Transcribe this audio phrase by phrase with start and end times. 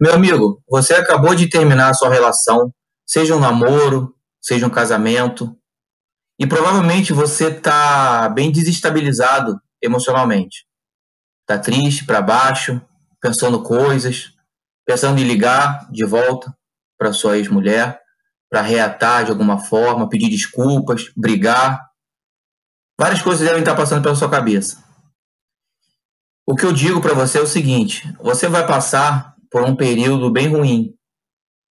[0.00, 2.72] Meu amigo, você acabou de terminar a sua relação,
[3.04, 5.58] seja um namoro, seja um casamento,
[6.38, 10.64] e provavelmente você está bem desestabilizado emocionalmente.
[11.40, 12.80] Está triste, para baixo,
[13.20, 14.32] pensando coisas,
[14.86, 16.56] pensando em ligar de volta
[16.96, 18.00] para sua ex-mulher,
[18.48, 21.88] para reatar de alguma forma, pedir desculpas, brigar.
[22.96, 24.84] Várias coisas devem estar passando pela sua cabeça.
[26.46, 30.30] O que eu digo para você é o seguinte: você vai passar por um período
[30.30, 30.94] bem ruim.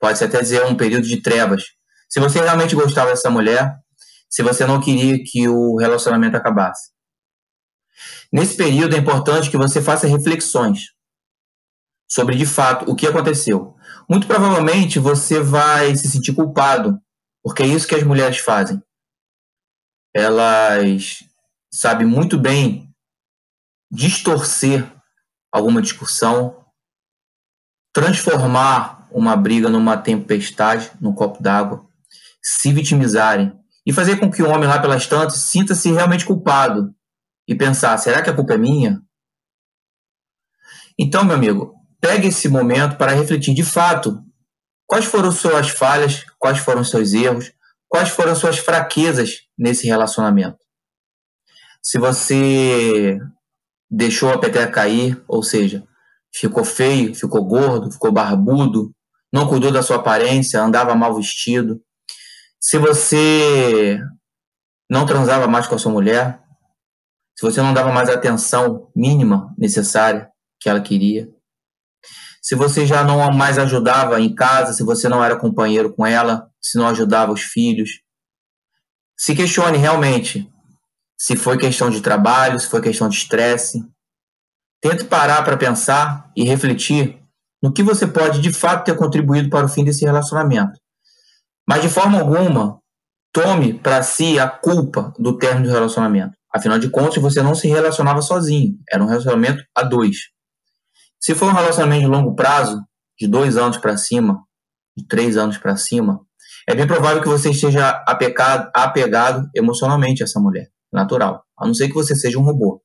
[0.00, 1.64] Pode-se até dizer um período de trevas.
[2.08, 3.76] Se você realmente gostava dessa mulher,
[4.28, 6.90] se você não queria que o relacionamento acabasse.
[8.32, 10.92] Nesse período é importante que você faça reflexões
[12.08, 13.76] sobre de fato o que aconteceu.
[14.08, 17.00] Muito provavelmente você vai se sentir culpado,
[17.42, 18.82] porque é isso que as mulheres fazem.
[20.14, 21.24] Elas
[21.72, 22.92] sabem muito bem
[23.90, 24.84] distorcer
[25.52, 26.59] alguma discussão,
[27.92, 31.84] transformar uma briga numa tempestade, num copo d'água,
[32.42, 33.52] se vitimizarem
[33.84, 36.94] e fazer com que o homem lá pelas tantas sinta-se realmente culpado
[37.46, 39.00] e pensar: será que a culpa é minha?
[40.98, 44.22] Então, meu amigo, pegue esse momento para refletir de fato
[44.86, 47.52] quais foram suas falhas, quais foram seus erros,
[47.88, 50.58] quais foram suas fraquezas nesse relacionamento.
[51.82, 53.18] Se você
[53.90, 55.84] deixou a peteca cair, ou seja,
[56.34, 58.92] ficou feio, ficou gordo, ficou barbudo,
[59.32, 61.80] não cuidou da sua aparência, andava mal vestido.
[62.60, 64.00] Se você
[64.90, 66.40] não transava mais com a sua mulher,
[67.38, 71.28] se você não dava mais a atenção mínima necessária que ela queria,
[72.42, 76.50] se você já não mais ajudava em casa, se você não era companheiro com ela,
[76.60, 78.00] se não ajudava os filhos,
[79.16, 80.50] se questione realmente
[81.20, 83.84] se foi questão de trabalho, se foi questão de estresse.
[84.80, 87.20] Tente parar para pensar e refletir
[87.62, 90.72] no que você pode de fato ter contribuído para o fim desse relacionamento.
[91.68, 92.80] Mas de forma alguma,
[93.32, 96.32] tome para si a culpa do término do relacionamento.
[96.52, 100.16] Afinal de contas, você não se relacionava sozinho, era um relacionamento a dois.
[101.20, 102.82] Se for um relacionamento de longo prazo,
[103.18, 104.42] de dois anos para cima,
[104.96, 106.20] de três anos para cima,
[106.66, 111.74] é bem provável que você esteja apegado, apegado emocionalmente a essa mulher natural, a não
[111.74, 112.82] ser que você seja um robô.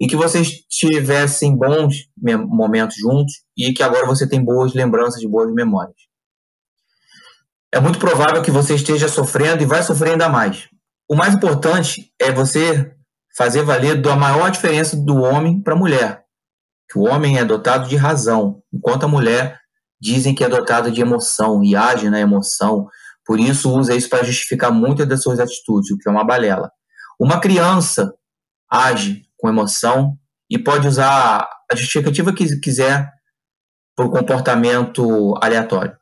[0.00, 5.52] E que vocês tivessem bons momentos juntos e que agora você tem boas lembranças, boas
[5.52, 5.96] memórias.
[7.72, 10.68] É muito provável que você esteja sofrendo e vai sofrer ainda mais.
[11.08, 12.94] O mais importante é você
[13.36, 16.24] fazer valer a maior diferença do homem para a mulher.
[16.90, 19.58] Que o homem é dotado de razão, enquanto a mulher
[20.00, 22.86] dizem que é dotada de emoção e age na emoção.
[23.26, 26.70] Por isso usa isso para justificar muitas das suas atitudes, o que é uma balela.
[27.20, 28.14] Uma criança
[28.70, 30.18] age com emoção
[30.50, 33.10] e pode usar a justificativa que quiser
[33.96, 35.96] por comportamento aleatório.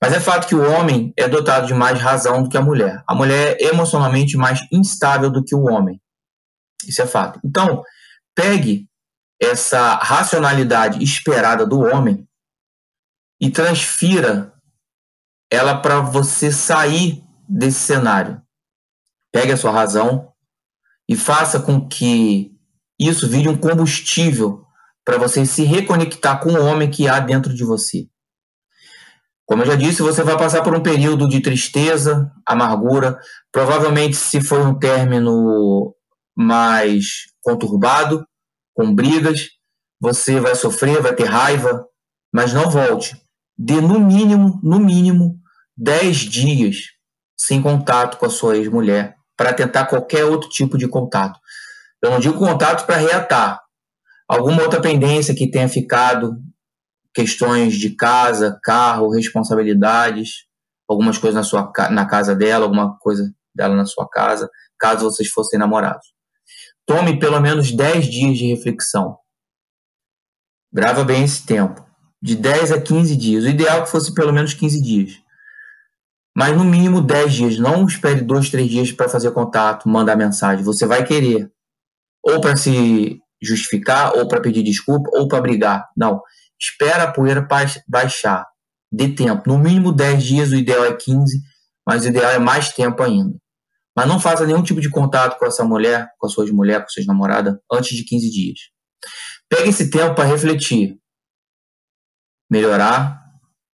[0.00, 3.02] Mas é fato que o homem é dotado de mais razão do que a mulher.
[3.06, 6.00] A mulher é emocionalmente mais instável do que o homem.
[6.86, 7.40] Isso é fato.
[7.44, 7.82] Então,
[8.34, 8.88] pegue
[9.40, 12.26] essa racionalidade esperada do homem
[13.40, 14.52] e transfira
[15.50, 18.40] ela para você sair desse cenário.
[19.32, 20.32] Pegue a sua razão
[21.08, 22.52] e faça com que
[23.00, 24.64] isso vire um combustível
[25.04, 28.06] para você se reconectar com o homem que há dentro de você.
[29.46, 33.18] Como eu já disse, você vai passar por um período de tristeza, amargura.
[33.50, 35.94] Provavelmente, se for um término
[36.36, 37.04] mais
[37.40, 38.26] conturbado,
[38.74, 39.48] com brigas,
[39.98, 41.86] você vai sofrer, vai ter raiva,
[42.32, 43.16] mas não volte.
[43.56, 45.40] Dê no mínimo, no mínimo,
[45.74, 46.76] 10 dias
[47.34, 51.38] sem contato com a sua ex-mulher para tentar qualquer outro tipo de contato.
[52.02, 53.62] Eu não digo contato para reatar.
[54.28, 56.36] Alguma outra pendência que tenha ficado,
[57.14, 60.44] questões de casa, carro, responsabilidades,
[60.88, 65.28] algumas coisas na, sua, na casa dela, alguma coisa dela na sua casa, caso vocês
[65.28, 66.06] fossem namorados.
[66.84, 69.18] Tome pelo menos 10 dias de reflexão.
[70.72, 71.86] Grava bem esse tempo.
[72.20, 73.44] De 10 a 15 dias.
[73.44, 75.27] O ideal é que fosse pelo menos 15 dias
[76.38, 77.58] mas no mínimo 10 dias.
[77.58, 80.64] Não espere dois, três dias para fazer contato, mandar mensagem.
[80.64, 81.50] Você vai querer
[82.22, 85.88] ou para se justificar, ou para pedir desculpa, ou para brigar.
[85.96, 86.22] Não.
[86.56, 87.44] Espera a poeira
[87.88, 88.46] baixar.
[88.92, 89.48] Dê tempo.
[89.48, 91.42] No mínimo 10 dias, o ideal é 15,
[91.84, 93.36] mas o ideal é mais tempo ainda.
[93.96, 96.88] Mas não faça nenhum tipo de contato com essa mulher, com a sua mulher, com
[96.88, 98.58] sua namorada, antes de 15 dias.
[99.48, 101.00] Pegue esse tempo para refletir,
[102.48, 103.20] melhorar,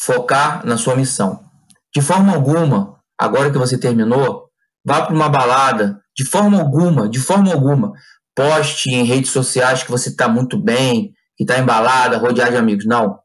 [0.00, 1.48] focar na sua missão.
[1.94, 4.48] De forma alguma, agora que você terminou,
[4.84, 6.00] vá para uma balada.
[6.16, 7.92] De forma alguma, de forma alguma,
[8.34, 12.86] poste em redes sociais que você está muito bem, que está embalada, rodeado de amigos.
[12.86, 13.18] Não.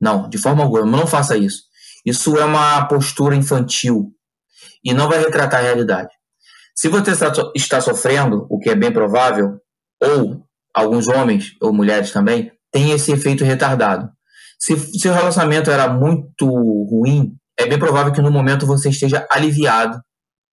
[0.00, 1.62] Não, de forma alguma, não faça isso.
[2.04, 4.12] Isso é uma postura infantil
[4.84, 6.10] e não vai retratar a realidade.
[6.74, 7.12] Se você
[7.54, 9.58] está sofrendo, o que é bem provável,
[10.02, 10.44] ou
[10.74, 14.10] alguns homens ou mulheres também, tem esse efeito retardado.
[14.58, 20.02] Se seu relacionamento era muito ruim, é bem provável que no momento você esteja aliviado,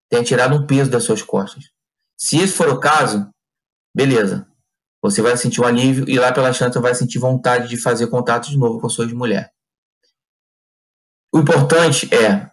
[0.09, 1.65] tenha tirado um peso das suas costas.
[2.17, 3.29] Se esse for o caso,
[3.95, 4.47] beleza.
[5.01, 8.49] Você vai sentir um alívio e lá pela chance vai sentir vontade de fazer contato
[8.49, 9.51] de novo com a sua mulher.
[11.33, 12.49] O importante é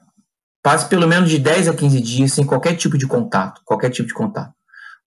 [0.62, 4.08] passe pelo menos de 10 a 15 dias sem qualquer tipo de contato, qualquer tipo
[4.08, 4.52] de contato.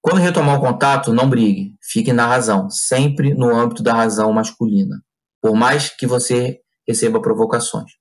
[0.01, 5.01] Quando retomar o contato, não brigue, fique na razão, sempre no âmbito da razão masculina,
[5.41, 7.91] por mais que você receba provocações.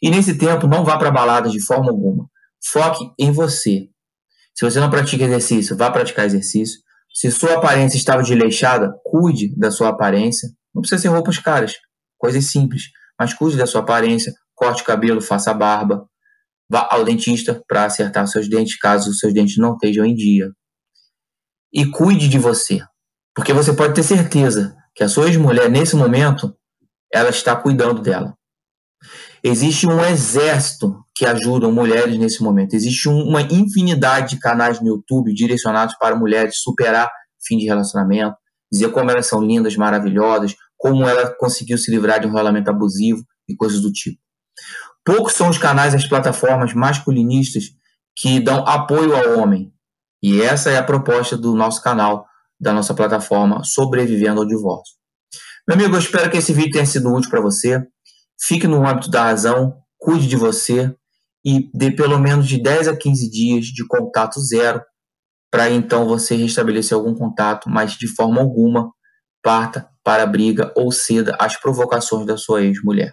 [0.00, 2.28] E nesse tempo, não vá para baladas de forma alguma.
[2.64, 3.88] Foque em você.
[4.54, 6.80] Se você não pratica exercício, vá praticar exercício.
[7.12, 10.48] Se sua aparência estava desleixada, cuide da sua aparência.
[10.74, 11.74] Não precisa ser roupas caras,
[12.18, 12.84] coisas simples,
[13.18, 16.06] mas cuide da sua aparência, corte o cabelo, faça a barba,
[16.68, 20.50] vá ao dentista para acertar seus dentes, caso os seus dentes não estejam em dia.
[21.72, 22.80] E cuide de você,
[23.34, 26.55] porque você pode ter certeza que a sua ex-mulher, nesse momento,
[27.12, 28.36] ela está cuidando dela.
[29.42, 32.74] Existe um exército que ajuda mulheres nesse momento.
[32.74, 37.08] Existe uma infinidade de canais no YouTube direcionados para mulheres superar
[37.46, 38.36] fim de relacionamento,
[38.70, 43.22] dizer como elas são lindas, maravilhosas, como ela conseguiu se livrar de um relacionamento abusivo
[43.48, 44.20] e coisas do tipo.
[45.04, 47.64] Poucos são os canais e as plataformas masculinistas
[48.16, 49.72] que dão apoio ao homem.
[50.22, 52.26] E essa é a proposta do nosso canal,
[52.58, 54.96] da nossa plataforma Sobrevivendo ao Divórcio.
[55.68, 57.84] Meu amigo, eu espero que esse vídeo tenha sido útil para você.
[58.40, 60.94] Fique no hábito da razão, cuide de você
[61.44, 64.80] e dê pelo menos de 10 a 15 dias de contato zero
[65.50, 68.92] para então você restabelecer algum contato, mas de forma alguma
[69.42, 73.12] parta para a briga ou ceda às provocações da sua ex-mulher.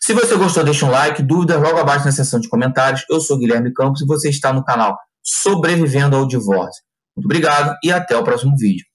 [0.00, 3.04] Se você gostou, deixa um like, dúvidas logo abaixo na seção de comentários.
[3.10, 6.82] Eu sou Guilherme Campos e você está no canal Sobrevivendo ao Divórcio.
[7.16, 8.91] Muito obrigado e até o próximo vídeo.